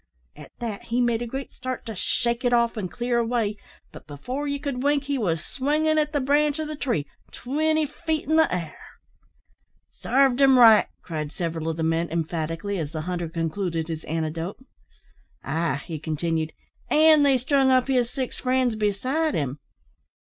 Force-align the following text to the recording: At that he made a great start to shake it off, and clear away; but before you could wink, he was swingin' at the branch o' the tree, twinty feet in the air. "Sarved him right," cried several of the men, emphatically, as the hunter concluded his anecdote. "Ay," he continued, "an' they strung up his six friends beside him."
At 0.35 0.51
that 0.59 0.85
he 0.85 0.99
made 0.99 1.21
a 1.21 1.27
great 1.27 1.53
start 1.53 1.85
to 1.85 1.93
shake 1.93 2.43
it 2.43 2.53
off, 2.53 2.75
and 2.75 2.91
clear 2.91 3.19
away; 3.19 3.55
but 3.91 4.07
before 4.07 4.47
you 4.47 4.59
could 4.59 4.81
wink, 4.81 5.03
he 5.03 5.19
was 5.19 5.45
swingin' 5.45 5.99
at 5.99 6.11
the 6.11 6.19
branch 6.19 6.59
o' 6.59 6.65
the 6.65 6.75
tree, 6.75 7.05
twinty 7.31 7.85
feet 7.85 8.27
in 8.27 8.35
the 8.35 8.51
air. 8.51 8.79
"Sarved 9.93 10.41
him 10.41 10.57
right," 10.57 10.87
cried 11.03 11.31
several 11.31 11.69
of 11.69 11.77
the 11.77 11.83
men, 11.83 12.09
emphatically, 12.09 12.79
as 12.79 12.91
the 12.91 13.01
hunter 13.01 13.29
concluded 13.29 13.89
his 13.89 14.03
anecdote. 14.05 14.57
"Ay," 15.43 15.83
he 15.85 15.99
continued, 15.99 16.51
"an' 16.89 17.21
they 17.21 17.37
strung 17.37 17.69
up 17.69 17.87
his 17.87 18.09
six 18.09 18.39
friends 18.39 18.75
beside 18.75 19.35
him." 19.35 19.59